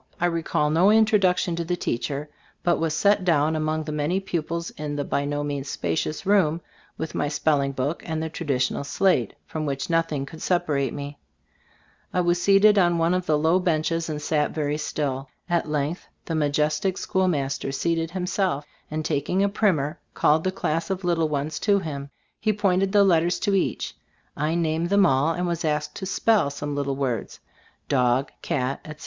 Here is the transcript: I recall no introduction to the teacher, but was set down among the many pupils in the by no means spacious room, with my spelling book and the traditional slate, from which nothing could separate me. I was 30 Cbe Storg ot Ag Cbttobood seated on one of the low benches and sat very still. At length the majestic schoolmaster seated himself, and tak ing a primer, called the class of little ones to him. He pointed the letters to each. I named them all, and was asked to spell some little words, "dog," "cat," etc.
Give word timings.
I 0.19 0.25
recall 0.25 0.71
no 0.71 0.89
introduction 0.89 1.55
to 1.57 1.63
the 1.63 1.75
teacher, 1.75 2.27
but 2.63 2.79
was 2.79 2.95
set 2.95 3.23
down 3.23 3.55
among 3.55 3.83
the 3.83 3.91
many 3.91 4.19
pupils 4.19 4.71
in 4.71 4.95
the 4.95 5.03
by 5.05 5.25
no 5.25 5.43
means 5.43 5.69
spacious 5.69 6.25
room, 6.25 6.59
with 6.97 7.13
my 7.13 7.27
spelling 7.27 7.71
book 7.71 8.01
and 8.03 8.23
the 8.23 8.27
traditional 8.27 8.83
slate, 8.83 9.35
from 9.45 9.67
which 9.67 9.91
nothing 9.91 10.25
could 10.25 10.41
separate 10.41 10.91
me. 10.91 11.19
I 12.11 12.21
was 12.21 12.39
30 12.39 12.41
Cbe 12.41 12.41
Storg 12.41 12.41
ot 12.41 12.41
Ag 12.41 12.41
Cbttobood 12.41 12.43
seated 12.43 12.77
on 12.79 12.97
one 12.97 13.13
of 13.13 13.25
the 13.27 13.37
low 13.37 13.59
benches 13.59 14.09
and 14.09 14.19
sat 14.19 14.49
very 14.55 14.77
still. 14.79 15.29
At 15.47 15.69
length 15.69 16.07
the 16.25 16.33
majestic 16.33 16.97
schoolmaster 16.97 17.71
seated 17.71 18.09
himself, 18.09 18.65
and 18.89 19.05
tak 19.05 19.29
ing 19.29 19.43
a 19.43 19.49
primer, 19.49 19.99
called 20.15 20.43
the 20.43 20.51
class 20.51 20.89
of 20.89 21.03
little 21.03 21.29
ones 21.29 21.59
to 21.59 21.77
him. 21.77 22.09
He 22.39 22.53
pointed 22.53 22.91
the 22.91 23.03
letters 23.03 23.37
to 23.41 23.53
each. 23.53 23.95
I 24.35 24.55
named 24.55 24.89
them 24.89 25.05
all, 25.05 25.29
and 25.31 25.45
was 25.45 25.63
asked 25.63 25.93
to 25.97 26.07
spell 26.07 26.49
some 26.49 26.73
little 26.75 26.95
words, 26.95 27.39
"dog," 27.87 28.31
"cat," 28.41 28.79
etc. 28.83 28.99